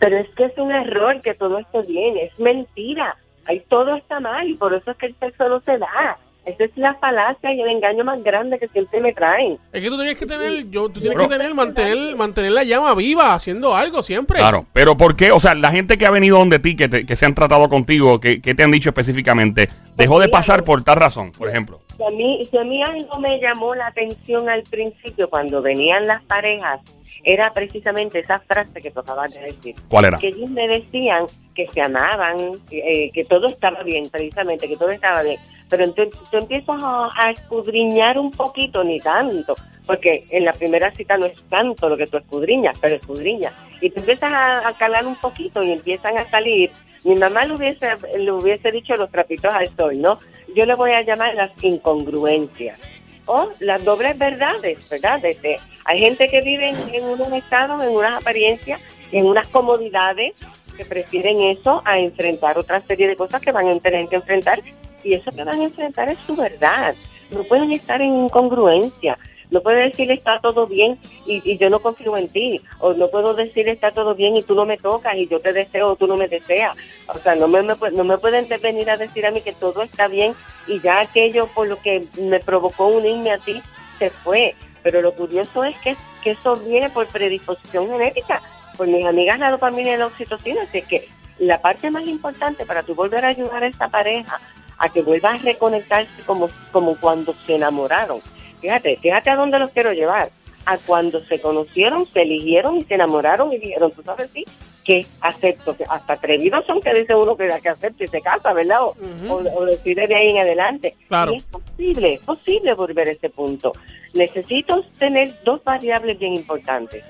Pero 0.00 0.18
es 0.18 0.28
que 0.30 0.46
es 0.46 0.58
un 0.58 0.72
error 0.72 1.22
que 1.22 1.34
todo 1.34 1.58
esté 1.58 1.82
bien, 1.82 2.16
es 2.16 2.36
mentira. 2.38 3.16
Ahí 3.44 3.62
todo 3.68 3.94
está 3.94 4.18
mal 4.18 4.48
y 4.48 4.54
por 4.54 4.74
eso 4.74 4.90
es 4.90 4.96
que 4.96 5.06
el 5.06 5.14
sexo 5.20 5.48
no 5.48 5.60
se 5.60 5.78
da. 5.78 6.18
Esa 6.46 6.64
es 6.64 6.70
la 6.76 6.94
falacia 6.94 7.52
y 7.52 7.60
el 7.60 7.68
engaño 7.68 8.02
más 8.02 8.22
grande 8.24 8.58
que 8.58 8.66
siempre 8.68 9.00
me 9.00 9.12
traen. 9.12 9.58
Es 9.72 9.82
que 9.82 9.90
tú 9.90 9.96
tienes 9.96 10.18
que 10.18 10.24
tener, 10.24 10.70
yo, 10.70 10.88
tú 10.88 11.00
tienes 11.00 11.18
que 11.18 11.28
tener, 11.28 11.54
mantener, 11.54 12.16
mantener 12.16 12.52
la 12.52 12.64
llama 12.64 12.94
viva, 12.94 13.34
haciendo 13.34 13.76
algo 13.76 14.02
siempre. 14.02 14.38
Claro, 14.38 14.64
pero 14.72 14.96
¿por 14.96 15.16
qué? 15.16 15.32
O 15.32 15.38
sea, 15.38 15.54
la 15.54 15.70
gente 15.70 15.98
que 15.98 16.06
ha 16.06 16.10
venido 16.10 16.38
donde 16.38 16.58
ti, 16.58 16.76
que, 16.76 16.88
que 16.88 17.16
se 17.16 17.26
han 17.26 17.34
tratado 17.34 17.68
contigo, 17.68 18.20
que, 18.20 18.40
que 18.40 18.54
te 18.54 18.62
han 18.62 18.70
dicho 18.70 18.88
específicamente, 18.88 19.68
dejó 19.96 20.18
de 20.18 20.28
pasar 20.28 20.64
por 20.64 20.82
tal 20.82 20.96
razón, 20.96 21.30
por 21.32 21.48
ejemplo. 21.48 21.80
Si 22.00 22.06
a, 22.06 22.10
mí, 22.10 22.42
si 22.50 22.56
a 22.56 22.64
mí 22.64 22.82
algo 22.82 23.18
me 23.18 23.38
llamó 23.38 23.74
la 23.74 23.88
atención 23.88 24.48
al 24.48 24.62
principio, 24.62 25.28
cuando 25.28 25.60
venían 25.60 26.06
las 26.06 26.24
parejas, 26.24 26.80
era 27.22 27.52
precisamente 27.52 28.20
esa 28.20 28.38
frase 28.40 28.80
que 28.80 28.90
tocaba 28.90 29.26
de 29.26 29.40
decir. 29.40 29.74
¿Cuál 29.86 30.06
era? 30.06 30.16
Que 30.16 30.28
ellos 30.28 30.48
me 30.48 30.66
decían 30.66 31.26
que 31.54 31.68
se 31.68 31.82
amaban, 31.82 32.38
eh, 32.70 33.10
que 33.12 33.22
todo 33.24 33.48
estaba 33.48 33.82
bien, 33.82 34.08
precisamente, 34.08 34.66
que 34.66 34.78
todo 34.78 34.88
estaba 34.88 35.20
bien. 35.20 35.38
Pero 35.68 35.84
entonces 35.84 36.18
tú 36.30 36.38
empiezas 36.38 36.82
a, 36.82 37.30
escudriñar 37.32 38.18
un 38.18 38.30
poquito, 38.30 38.82
ni 38.82 38.98
tanto, 38.98 39.54
porque 39.84 40.24
en 40.30 40.46
la 40.46 40.54
primera 40.54 40.90
cita 40.92 41.18
no 41.18 41.26
es 41.26 41.44
tanto 41.50 41.90
lo 41.90 41.98
que 41.98 42.06
tú 42.06 42.16
escudriñas, 42.16 42.78
pero 42.80 42.96
escudriñas. 42.96 43.52
Y 43.82 43.90
tú 43.90 44.00
empiezas 44.00 44.32
a, 44.32 44.72
calar 44.78 45.06
un 45.06 45.16
poquito 45.16 45.62
y 45.62 45.72
empiezan 45.72 46.16
a 46.16 46.24
salir 46.30 46.70
mi 47.04 47.14
mamá 47.14 47.44
le 47.44 47.54
hubiese, 47.54 47.88
le 48.18 48.32
hubiese 48.32 48.70
dicho 48.70 48.94
los 48.94 49.10
trapitos 49.10 49.52
al 49.52 49.74
sol, 49.76 50.00
¿no? 50.00 50.18
Yo 50.54 50.66
le 50.66 50.74
voy 50.74 50.92
a 50.92 51.02
llamar 51.02 51.34
las 51.34 51.52
incongruencias 51.62 52.78
o 53.26 53.48
las 53.60 53.84
dobles 53.84 54.18
verdades, 54.18 54.88
¿verdad? 54.90 55.20
Desde, 55.20 55.58
hay 55.84 56.00
gente 56.00 56.26
que 56.28 56.40
vive 56.40 56.72
en, 56.92 57.04
unos 57.04 57.32
estados, 57.32 57.82
en 57.82 57.90
unas 57.90 58.20
apariencias, 58.20 58.82
en 59.12 59.26
unas 59.26 59.48
comodidades 59.48 60.34
que 60.76 60.84
prefieren 60.84 61.40
eso 61.42 61.82
a 61.84 61.98
enfrentar 61.98 62.58
otra 62.58 62.80
serie 62.82 63.08
de 63.08 63.16
cosas 63.16 63.40
que 63.40 63.52
van 63.52 63.68
a 63.68 63.78
tener 63.78 64.08
que 64.08 64.16
enfrentar 64.16 64.60
y 65.02 65.14
eso 65.14 65.30
que 65.30 65.44
van 65.44 65.60
a 65.60 65.64
enfrentar 65.64 66.08
es 66.08 66.18
su 66.26 66.34
verdad. 66.34 66.94
No 67.30 67.44
pueden 67.44 67.70
estar 67.72 68.00
en 68.02 68.24
incongruencia. 68.24 69.16
No 69.50 69.60
puedo 69.62 69.78
decir 69.78 70.10
está 70.10 70.38
todo 70.40 70.66
bien 70.66 70.96
y, 71.26 71.58
yo 71.58 71.70
no 71.70 71.80
confío 71.80 72.16
en 72.16 72.28
ti. 72.28 72.60
O 72.78 72.92
no 72.92 73.08
puedo 73.08 73.34
decir 73.34 73.68
está 73.68 73.90
todo 73.90 74.14
bien 74.14 74.36
y 74.36 74.42
tú 74.42 74.54
no 74.54 74.64
me 74.64 74.78
tocas 74.78 75.16
y 75.16 75.26
yo 75.26 75.40
te 75.40 75.52
deseo 75.52 75.88
o 75.88 75.96
tú 75.96 76.06
no 76.06 76.16
me 76.16 76.28
deseas. 76.28 76.76
O 77.08 77.18
sea, 77.18 77.34
no 77.34 77.48
me, 77.48 77.62
no 77.62 78.04
me 78.04 78.18
pueden 78.18 78.46
venir 78.62 78.90
a 78.90 78.96
decir 78.96 79.26
a 79.26 79.30
mí 79.30 79.40
que 79.40 79.52
todo 79.52 79.82
está 79.82 80.08
bien 80.08 80.34
y 80.66 80.80
ya 80.80 81.00
aquello 81.00 81.48
por 81.48 81.66
lo 81.66 81.80
que 81.80 82.06
me 82.20 82.38
provocó 82.40 82.86
unirme 82.86 83.32
a 83.32 83.38
ti 83.38 83.60
se 83.98 84.10
fue. 84.10 84.54
Pero 84.82 85.02
lo 85.02 85.12
curioso 85.12 85.64
es 85.64 85.76
que, 85.78 85.96
que 86.22 86.30
eso 86.30 86.56
viene 86.56 86.88
por 86.90 87.06
predisposición 87.08 87.88
genética. 87.88 88.40
Por 88.76 88.86
mis 88.86 89.04
amigas 89.04 89.38
la 89.40 89.50
dopamina 89.50 89.92
y 89.92 89.96
la 89.96 90.06
oxitocina. 90.06 90.62
Así 90.62 90.82
que 90.82 91.08
la 91.38 91.60
parte 91.60 91.90
más 91.90 92.04
importante 92.04 92.64
para 92.64 92.84
tú 92.84 92.94
volver 92.94 93.24
a 93.24 93.28
ayudar 93.28 93.64
a 93.64 93.66
esta 93.66 93.88
pareja 93.88 94.40
a 94.78 94.88
que 94.88 95.02
vuelva 95.02 95.30
a 95.30 95.36
reconectarse 95.36 96.22
como, 96.24 96.48
como 96.70 96.96
cuando 96.96 97.34
se 97.46 97.56
enamoraron 97.56 98.22
Fíjate, 98.60 98.96
fíjate 98.96 99.30
a 99.30 99.36
dónde 99.36 99.58
los 99.58 99.70
quiero 99.70 99.92
llevar. 99.92 100.30
A 100.66 100.76
cuando 100.78 101.20
se 101.24 101.40
conocieron, 101.40 102.04
se 102.06 102.22
eligieron 102.22 102.76
y 102.76 102.84
se 102.84 102.94
enamoraron 102.94 103.52
y 103.52 103.58
dijeron, 103.58 103.90
tú 103.92 104.02
sabes, 104.02 104.30
sí, 104.30 104.44
que 104.84 105.06
acepto, 105.20 105.76
que 105.76 105.84
hasta 105.88 106.12
atrevidos 106.12 106.66
son 106.66 106.80
que 106.80 106.92
dice 106.92 107.14
uno 107.14 107.36
que, 107.36 107.48
que 107.62 107.68
acepta 107.68 108.04
y 108.04 108.06
se 108.06 108.20
casa, 108.20 108.52
¿verdad? 108.52 108.80
O, 108.82 109.64
decide 109.64 110.06
de 110.06 110.14
ahí 110.14 110.30
en 110.30 110.38
adelante. 110.38 110.94
Claro. 111.08 111.32
Y 111.32 111.36
es 111.36 111.44
posible, 111.44 112.14
es 112.14 112.20
posible 112.20 112.74
volver 112.74 113.08
a 113.08 113.12
ese 113.12 113.30
punto. 113.30 113.72
Necesito 114.12 114.84
tener 114.98 115.32
dos 115.44 115.64
variables 115.64 116.18
bien 116.18 116.34
importantes 116.34 117.02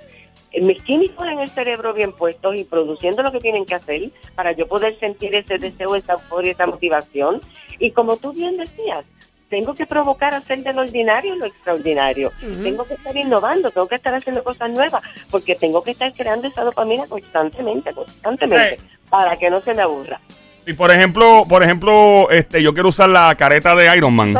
mis 0.59 0.83
químicos 0.83 1.27
en 1.29 1.39
el 1.39 1.49
cerebro 1.49 1.95
bien 1.95 2.13
puestos 2.13 2.57
y 2.57 2.65
produciendo 2.65 3.23
lo 3.23 3.31
que 3.31 3.39
tienen 3.39 3.65
que 3.65 3.75
hacer 3.75 4.11
para 4.35 4.53
yo 4.53 4.67
poder 4.67 4.99
sentir 4.99 5.35
ese 5.35 5.59
deseo, 5.59 5.95
esa 5.95 6.15
euforia, 6.15 6.53
esa 6.53 6.67
motivación. 6.67 7.41
Y 7.79 7.93
como 7.93 8.17
tú 8.17 8.33
bien 8.33 8.57
decías, 8.57 9.05
tengo 9.51 9.75
que 9.75 9.85
provocar 9.85 10.33
hacer 10.33 10.63
de 10.63 10.73
lo 10.73 10.83
ordinario 10.83 11.35
lo 11.35 11.45
extraordinario. 11.45 12.33
Tengo 12.63 12.85
que 12.85 12.95
estar 12.95 13.15
innovando, 13.15 13.71
tengo 13.71 13.89
que 13.89 13.97
estar 13.97 14.15
haciendo 14.15 14.43
cosas 14.43 14.71
nuevas, 14.71 15.03
porque 15.31 15.57
tengo 15.57 15.83
que 15.83 15.91
estar 15.91 16.13
creando 16.15 16.47
esa 16.47 16.63
dopamina 16.63 17.05
constantemente, 17.09 17.93
constantemente, 17.93 18.79
para 19.11 19.37
que 19.37 19.51
no 19.51 19.61
se 19.61 19.75
me 19.75 19.83
aburra. 19.83 20.21
Y 20.67 20.73
por 20.73 20.93
ejemplo, 20.93 21.45
por 21.49 21.65
ejemplo, 21.65 22.31
este, 22.31 22.63
yo 22.63 22.73
quiero 22.73 22.91
usar 22.91 23.09
la 23.09 23.35
careta 23.35 23.75
de 23.75 23.95
Iron 23.97 24.15
Man 24.15 24.35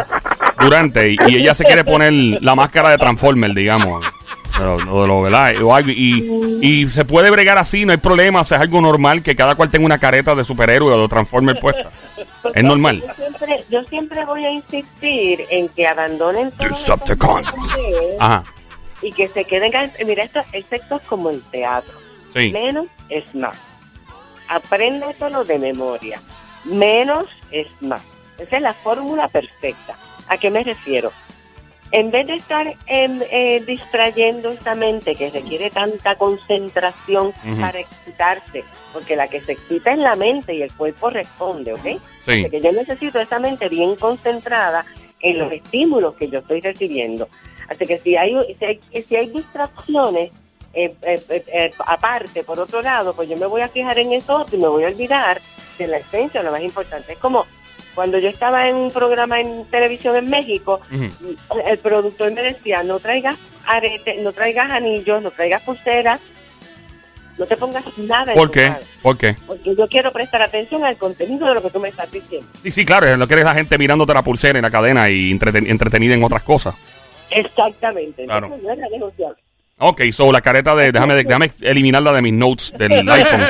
durante 0.61 1.11
y, 1.11 1.17
ella 1.27 1.55
se 1.55 1.65
quiere 1.65 1.85
poner 1.85 2.13
la 2.13 2.55
máscara 2.55 2.91
de 2.91 2.99
Transformer, 2.99 3.53
digamos. 3.53 4.07
Pero, 4.57 4.77
lo, 5.07 5.23
¿verdad? 5.23 5.55
Y, 5.87 6.61
y, 6.61 6.87
se 6.89 7.05
puede 7.05 7.31
bregar 7.31 7.57
así, 7.59 7.85
no 7.85 7.93
hay 7.93 7.99
problema, 7.99 8.43
o 8.43 8.45
sea, 8.45 8.59
es 8.59 8.63
algo 8.63 8.81
normal 8.81 9.23
que 9.23 9.35
cada 9.35 9.55
cual 9.55 9.71
tenga 9.71 9.87
una 9.87 9.99
careta 9.99 10.35
de 10.35 10.45
superhéroe 10.45 10.93
o 10.93 11.03
de 11.03 11.09
Transformer 11.09 11.59
puesta. 11.59 11.91
Es 12.55 12.63
normal. 12.63 13.03
Yo 13.51 13.57
siempre 13.57 13.57
siempre, 13.57 13.65
yo 13.71 13.85
siempre 13.85 14.25
voy 14.25 14.45
a 14.45 14.51
insistir 14.51 15.47
en 15.51 15.69
que 15.71 15.87
abandonen 15.87 16.53
todo 16.53 16.69
y 19.03 19.13
que 19.13 19.29
se 19.29 19.45
queden. 19.45 19.73
Mira, 20.07 20.25
esto, 20.25 20.43
el 20.53 20.65
sexo 20.65 20.97
es 20.97 21.03
como 21.03 21.31
el 21.31 21.43
teatro. 21.51 21.99
Menos 22.35 22.87
es 23.09 23.35
más. 23.35 23.57
Aprende 24.49 25.15
todo 25.19 25.45
de 25.45 25.59
memoria. 25.59 26.21
Menos 26.65 27.27
es 27.51 27.69
más. 27.81 28.03
Esa 28.39 28.57
es 28.57 28.63
la 28.63 28.75
fórmula 28.75 29.29
perfecta. 29.29 29.97
¿A 30.29 30.37
qué 30.39 30.51
me 30.51 30.63
refiero? 30.63 31.13
En 31.93 32.11
vez 32.11 32.27
de 32.27 32.35
estar 32.35 32.73
eh, 32.87 33.63
distrayendo 33.67 34.51
esta 34.51 34.75
mente 34.75 35.17
que 35.17 35.31
requiere 35.31 35.71
tanta 35.71 36.15
concentración 36.15 37.33
para 37.61 37.81
excitarse, 37.81 38.63
porque 38.93 39.17
la 39.17 39.27
que 39.27 39.41
se 39.41 39.53
excita 39.53 39.93
es 39.93 39.99
la 39.99 40.15
mente 40.15 40.55
y 40.55 40.63
el 40.63 40.73
cuerpo 40.73 41.11
responde, 41.11 41.73
¿ok? 41.73 42.01
Sí. 42.25 42.49
que 42.49 42.61
yo 42.61 42.71
necesito 42.73 43.19
esa 43.19 43.39
mente 43.39 43.69
bien 43.69 43.97
concentrada 43.97 44.85
en 45.21 45.39
los 45.39 45.53
estímulos 45.53 46.15
que 46.15 46.29
yo 46.29 46.39
estoy 46.39 46.61
recibiendo. 46.61 47.29
Así 47.69 47.87
que 47.87 47.99
si 47.99 48.17
hay, 48.17 48.37
si 48.59 48.65
hay, 48.65 48.81
si 49.03 49.17
hay 49.17 49.27
distracciones, 49.29 50.31
eh, 50.73 50.95
eh, 51.03 51.21
eh, 51.29 51.71
aparte, 51.79 52.45
por 52.45 52.59
otro 52.61 52.81
lado, 52.83 53.13
pues 53.15 53.29
yo 53.29 53.37
me 53.37 53.47
voy 53.47 53.61
a 53.61 53.69
fijar 53.69 53.99
en 53.99 54.13
eso 54.13 54.47
y 54.53 54.57
me 54.57 54.69
voy 54.69 54.85
a 54.85 54.89
olvidar 54.89 55.41
de 55.79 55.87
la 55.87 55.99
esencia, 55.99 56.43
lo 56.43 56.53
más 56.53 56.63
importante. 56.63 57.13
Es 57.13 57.19
como 57.19 57.47
cuando 57.95 58.19
yo 58.19 58.29
estaba 58.29 58.69
en 58.69 58.77
un 58.77 58.91
programa 58.91 59.41
en 59.41 59.65
televisión 59.67 60.17
en 60.17 60.29
México, 60.31 60.81
el 61.67 61.79
productor 61.79 62.33
me 62.33 62.43
decía, 62.43 62.83
no 62.83 62.99
traigas 62.99 63.37
arete, 63.67 64.21
no 64.23 64.33
traigas 64.33 64.71
anillos, 64.71 65.23
no 65.23 65.31
traigas 65.31 65.63
pulseras, 65.63 66.21
no 67.39 67.47
te 67.47 67.57
pongas 67.57 67.85
nada. 67.99 68.35
¿Por 68.35 68.51
qué? 68.51 68.73
¿Por 69.03 69.17
qué? 69.17 69.35
Porque 69.47 69.75
yo 69.75 69.89
quiero 69.89 70.13
prestar 70.13 70.43
atención 70.43 70.85
al 70.85 70.97
contenido 70.97 71.49
de 71.49 71.55
lo 71.55 71.63
que 71.63 71.71
tú 71.71 71.81
me 71.81 71.89
estás 71.89 72.11
diciendo. 72.11 72.47
Sí, 72.63 72.71
sí, 72.71 72.85
claro, 72.85 73.17
lo 73.17 73.27
que 73.27 73.35
eres 73.35 73.47
la 73.47 73.55
gente 73.55 73.79
mirándote 73.79 74.13
la 74.15 74.23
pulsera 74.23 74.59
en 74.59 74.63
la 74.63 74.71
cadena 74.71 75.09
y 75.09 75.31
entretenida 75.31 76.15
en 76.15 76.23
otras 76.23 76.43
cosas. 76.43 76.75
Exactamente. 77.31 78.25
Claro. 78.25 78.49
no 78.49 79.35
Ok, 79.83 80.03
so 80.13 80.31
la 80.31 80.43
careta 80.43 80.75
de. 80.77 80.93
Déjame, 80.93 81.15
déjame 81.25 81.51
eliminarla 81.63 82.13
de 82.13 82.21
mis 82.21 82.35
notes 82.35 82.75
del 82.77 82.93
iPhone. 83.11 83.41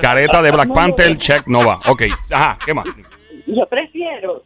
careta 0.00 0.40
de 0.40 0.50
Black 0.52 0.72
Panther, 0.72 1.16
check, 1.18 1.46
no 1.48 1.66
va. 1.66 1.80
Ok, 1.86 2.02
ajá, 2.30 2.56
¿qué 2.64 2.72
más? 2.72 2.86
Yo 3.46 3.66
prefiero. 3.66 4.42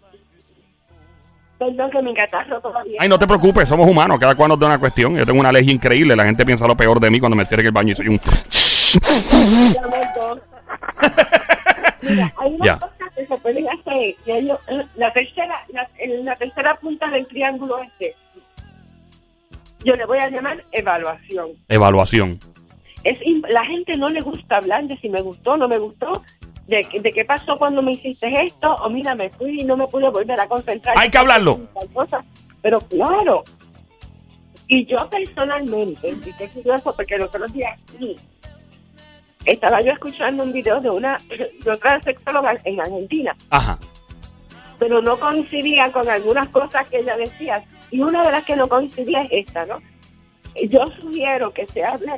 Perdón 1.59 1.91
que 1.91 2.03
mi 2.03 2.15
catarro 2.15 2.61
todavía. 2.61 2.99
Ay, 3.01 3.09
no 3.09 3.19
te 3.19 3.27
preocupes, 3.27 3.69
somos 3.69 3.89
humanos. 3.89 4.19
Cada 4.19 4.35
cual 4.35 4.51
nos 4.51 4.59
da 4.59 4.67
una 4.67 4.79
cuestión. 4.79 5.17
Yo 5.17 5.25
tengo 5.25 5.41
una 5.41 5.53
ley 5.53 5.71
increíble. 5.71 6.15
La 6.15 6.25
gente 6.25 6.45
piensa 6.45 6.67
lo 6.67 6.77
peor 6.77 7.01
de 7.01 7.11
mí 7.11 7.19
cuando 7.19 7.37
me 7.37 7.45
cierre 7.45 7.65
el 7.65 7.73
baño 7.73 7.93
y 7.93 7.95
soy 7.95 8.09
un. 8.09 8.21
Mira, 12.03 12.33
hay 12.37 12.55
unas 12.61 12.81
cosas 12.81 13.15
que 13.15 13.27
se 13.27 13.37
pueden 13.39 13.67
hacer. 13.69 14.15
la, 14.97 15.13
tercera, 15.13 15.65
la, 15.69 15.89
la 16.23 16.37
tercera 16.37 16.77
punta 16.77 17.09
del 17.11 17.27
triángulo 17.27 17.79
este 17.83 18.15
yo 19.87 19.95
le 19.95 20.05
voy 20.05 20.19
a 20.19 20.29
llamar 20.29 20.65
evaluación. 20.73 21.51
Evaluación. 21.69 22.39
Es, 23.05 23.19
la 23.49 23.65
gente 23.65 23.97
no 23.97 24.09
le 24.09 24.21
gusta 24.21 24.57
hablar 24.57 24.85
de 24.85 24.97
si 24.97 25.09
me 25.09 25.21
gustó, 25.21 25.57
no 25.57 25.69
me 25.69 25.79
gustó, 25.79 26.25
de, 26.67 26.87
de 27.01 27.13
qué 27.13 27.25
pasó 27.25 27.57
cuando 27.59 27.83
me 27.83 27.93
hiciste 27.93 28.29
esto, 28.45 28.75
o 28.75 28.91
mira, 28.91 29.15
me 29.15 29.31
fui 29.31 29.61
y 29.61 29.65
no 29.65 29.77
me 29.77 29.87
pude 29.87 30.09
volver 30.11 30.39
a 30.41 30.49
concentrar. 30.49 30.99
Hay 30.99 31.11
que 31.11 31.19
hablarlo. 31.19 31.61
Pero 32.63 32.81
claro, 32.81 33.45
y 34.69 34.85
yo 34.87 35.09
personalmente, 35.09 36.09
y 36.09 36.33
qué 36.33 36.49
curioso, 36.49 36.95
porque 36.95 37.17
los 37.17 37.29
otros 37.29 37.53
días 37.53 37.81
sí, 37.99 38.17
estaba 39.45 39.81
yo 39.81 39.93
escuchando 39.93 40.43
un 40.43 40.53
video 40.53 40.81
de 40.81 40.91
una 40.91 41.19
de 41.29 41.71
otra 41.71 42.01
sexóloga 42.03 42.57
en 42.65 42.81
Argentina. 42.81 43.37
Ajá. 43.51 43.79
Pero 44.79 45.01
no 45.01 45.19
coincidía 45.19 45.91
con 45.93 46.09
algunas 46.09 46.49
cosas 46.49 46.89
que 46.91 46.99
ella 46.99 47.17
decía. 47.17 47.65
Y 47.91 48.01
una 48.01 48.25
de 48.25 48.33
las 48.33 48.45
que 48.45 48.57
no 48.57 48.69
coincidía 48.69 49.23
es 49.23 49.47
esta, 49.47 49.65
¿no? 49.67 49.77
Yo 50.69 50.85
sugiero 51.01 51.53
que 51.53 51.67
se 51.67 51.85
hable 51.85 52.13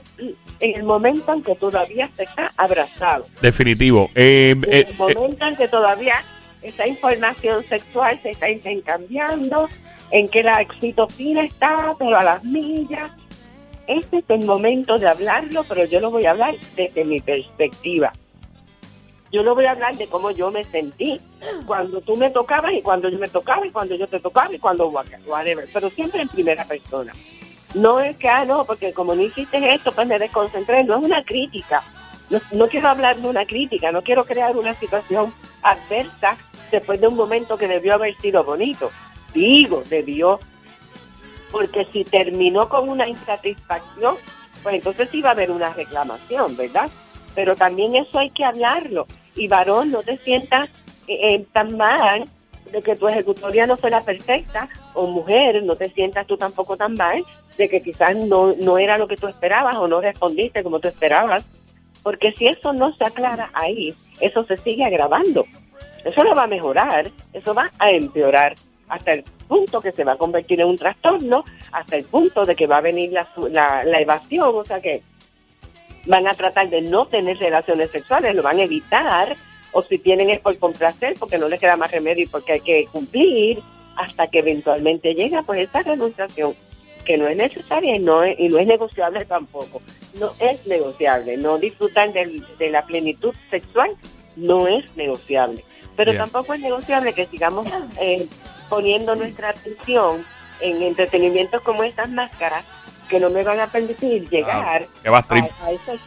en 0.61 0.77
el 0.77 0.83
momento 0.85 1.33
en 1.33 1.43
que 1.43 1.55
todavía 1.55 2.09
se 2.15 2.25
está 2.25 2.51
abrazado. 2.57 3.27
Definitivo. 3.41 4.11
Eh, 4.15 4.51
en 4.51 4.65
el 4.73 4.89
eh, 4.89 4.95
momento 4.97 5.47
en 5.47 5.57
que 5.57 5.69
todavía 5.69 6.25
esa 6.63 6.87
información 6.87 7.65
sexual 7.65 8.19
se 8.23 8.31
está 8.31 8.51
intercambiando, 8.51 9.69
en 10.11 10.29
que 10.29 10.43
la 10.43 10.61
excitocina 10.61 11.45
está, 11.45 11.95
pero 11.99 12.19
a 12.19 12.25
las 12.25 12.45
millas. 12.45 13.13
Este 13.87 14.19
es 14.19 14.25
el 14.29 14.45
momento 14.45 14.99
de 14.99 15.09
hablarlo, 15.09 15.65
pero 15.65 15.85
yo 15.85 16.01
lo 16.01 16.11
voy 16.11 16.27
a 16.27 16.33
hablar 16.33 16.57
desde 16.77 17.05
mi 17.05 17.21
perspectiva. 17.21 18.13
Yo 19.31 19.43
no 19.43 19.55
voy 19.55 19.67
a 19.67 19.73
hablar 19.73 19.97
de 19.97 20.07
cómo 20.07 20.31
yo 20.31 20.51
me 20.51 20.65
sentí 20.65 21.21
cuando 21.67 22.01
tú 22.01 22.17
me 22.17 22.31
tocabas 22.31 22.73
y 22.73 22.83
cuando 22.83 23.09
yo 23.09 23.19
me 23.19 23.29
tocaba 23.29 23.67
y 23.67 23.71
cuando 23.71 23.95
yo 23.95 24.07
te 24.07 24.21
tocaba 24.21 24.55
y 24.55 24.59
cuando 24.59 24.89
whatever, 24.89 25.69
pero 25.73 25.91
siempre 25.91 26.23
en 26.23 26.29
primera 26.29 26.65
persona. 26.65 27.13
No 27.75 28.01
es 28.01 28.17
que, 28.17 28.29
ah, 28.29 28.45
no, 28.45 28.65
porque 28.65 28.93
como 28.93 29.15
no 29.15 29.23
hiciste 29.23 29.75
esto, 29.75 29.93
pues 29.93 30.07
me 30.07 30.19
desconcentré. 30.19 30.85
No 30.85 30.97
es 30.97 31.05
una 31.05 31.23
crítica. 31.23 31.83
No, 32.31 32.41
no 32.53 32.69
quiero 32.69 32.89
hablar 32.89 33.17
de 33.17 33.29
una 33.29 33.47
crítica, 33.47 33.91
no 33.91 34.03
quiero 34.03 34.25
crear 34.25 34.57
una 34.57 34.75
situación 34.75 35.33
adversa 35.63 36.37
después 36.71 37.01
de 37.01 37.09
un 37.09 37.17
momento 37.17 37.57
que 37.57 37.69
debió 37.69 37.95
haber 37.95 38.15
sido 38.17 38.45
bonito. 38.45 38.91
Digo, 39.33 39.83
debió. 39.89 40.41
Porque 41.51 41.87
si 41.87 42.05
terminó 42.05 42.69
con 42.69 42.89
una 42.89 43.09
insatisfacción, 43.09 44.17
pues 44.63 44.75
entonces 44.75 45.13
iba 45.15 45.31
a 45.31 45.33
haber 45.33 45.51
una 45.51 45.73
reclamación, 45.73 46.57
¿verdad? 46.57 46.91
Pero 47.35 47.55
también 47.55 47.97
eso 47.97 48.19
hay 48.19 48.31
que 48.31 48.45
hablarlo 48.45 49.07
y 49.35 49.49
varón, 49.49 49.91
no 49.91 50.03
te 50.03 50.19
sientas 50.19 50.69
eh, 51.07 51.35
eh, 51.35 51.47
tan 51.53 51.77
mal 51.77 52.25
de 52.71 52.83
que 52.83 52.97
tu 52.97 53.09
ejecutoria 53.09 53.67
no 53.67 53.77
fuera 53.77 54.03
perfecta, 54.03 54.69
o 54.93 55.07
mujer, 55.07 55.63
no 55.63 55.77
te 55.77 55.89
sientas 55.91 56.27
tú 56.27 56.37
tampoco 56.37 56.77
tan 56.77 56.95
mal 56.95 57.23
de 57.57 57.69
que 57.69 57.83
quizás 57.83 58.15
no, 58.17 58.55
no 58.55 58.79
era 58.79 58.99
lo 58.99 59.09
que 59.09 59.17
tú 59.17 59.27
esperabas 59.27 59.77
o 59.77 59.89
no 59.89 60.01
respondiste 60.01 60.63
como 60.63 60.81
tú 60.81 60.89
esperabas, 60.89 61.45
porque 62.03 62.33
si 62.33 62.47
eso 62.47 62.73
no 62.73 62.95
se 62.95 63.05
aclara 63.05 63.51
ahí, 63.55 63.95
eso 64.21 64.45
se 64.45 64.57
sigue 64.59 64.85
agravando. 64.85 65.45
Eso 66.05 66.23
no 66.23 66.35
va 66.35 66.45
a 66.45 66.49
mejorar, 66.49 67.11
eso 67.33 67.55
va 67.55 67.71
a 67.79 67.91
empeorar 67.91 68.55
hasta 68.89 69.13
el 69.13 69.25
punto 69.47 69.81
que 69.81 69.93
se 69.93 70.05
va 70.05 70.13
a 70.13 70.17
convertir 70.17 70.61
en 70.61 70.69
un 70.69 70.79
trastorno, 70.79 71.45
hasta 71.73 71.97
el 71.97 72.05
punto 72.05 72.45
de 72.45 72.57
que 72.57 72.67
va 72.67 72.79
a 72.79 72.83
venir 72.83 73.13
la, 73.13 73.29
la, 73.51 73.85
la 73.85 74.01
evasión, 74.01 74.51
o 74.55 74.65
sea 74.65 74.81
que 74.81 75.03
van 76.07 76.27
a 76.27 76.33
tratar 76.33 76.71
de 76.71 76.81
no 76.81 77.07
tener 77.07 77.39
relaciones 77.39 77.91
sexuales, 77.91 78.35
lo 78.35 78.43
van 78.43 78.59
a 78.59 78.63
evitar, 78.63 79.37
o 79.73 79.83
si 79.83 79.99
tienen 79.99 80.31
es 80.31 80.41
por 80.41 80.57
complacer, 80.59 81.15
porque 81.19 81.39
no 81.39 81.49
les 81.49 81.61
queda 81.61 81.77
más 81.77 81.91
remedio 81.91 82.25
y 82.25 82.29
porque 82.29 82.53
hay 82.53 82.61
que 82.61 82.87
cumplir, 82.91 83.59
hasta 83.97 84.29
que 84.29 84.39
eventualmente 84.39 85.15
llega 85.15 85.43
pues 85.43 85.69
esa 85.69 85.83
renunciación, 85.83 86.55
que 87.09 87.17
no 87.17 87.27
es 87.27 87.39
necesaria 87.39 87.97
y 87.97 88.01
no 88.01 88.23
es, 88.23 88.39
y 88.39 88.49
no 88.49 88.59
es 88.59 88.67
negociable 88.67 89.25
tampoco. 89.25 89.81
No 90.21 90.31
es 90.39 90.67
negociable, 90.67 91.39
no 91.39 91.57
disfrutar 91.57 92.13
de, 92.13 92.71
la 92.71 92.85
plenitud 92.85 93.35
sexual 93.51 93.91
no 94.37 94.69
es 94.69 94.85
negociable. 94.95 95.65
Pero 95.97 96.15
tampoco 96.15 96.53
es 96.53 96.61
negociable 96.61 97.15
que 97.15 97.27
sigamos 97.27 97.67
eh, 97.99 98.27
poniendo 98.69 99.15
nuestra 99.15 99.49
atención 99.49 100.23
en 100.61 100.83
entretenimientos 100.83 101.63
como 101.63 101.83
estas 101.83 102.11
máscaras 102.11 102.65
que 103.09 103.19
no 103.19 103.31
me 103.31 103.43
van 103.43 103.61
a 103.61 103.67
permitir 103.67 104.29
llegar. 104.29 104.87
Ah, 105.07 105.23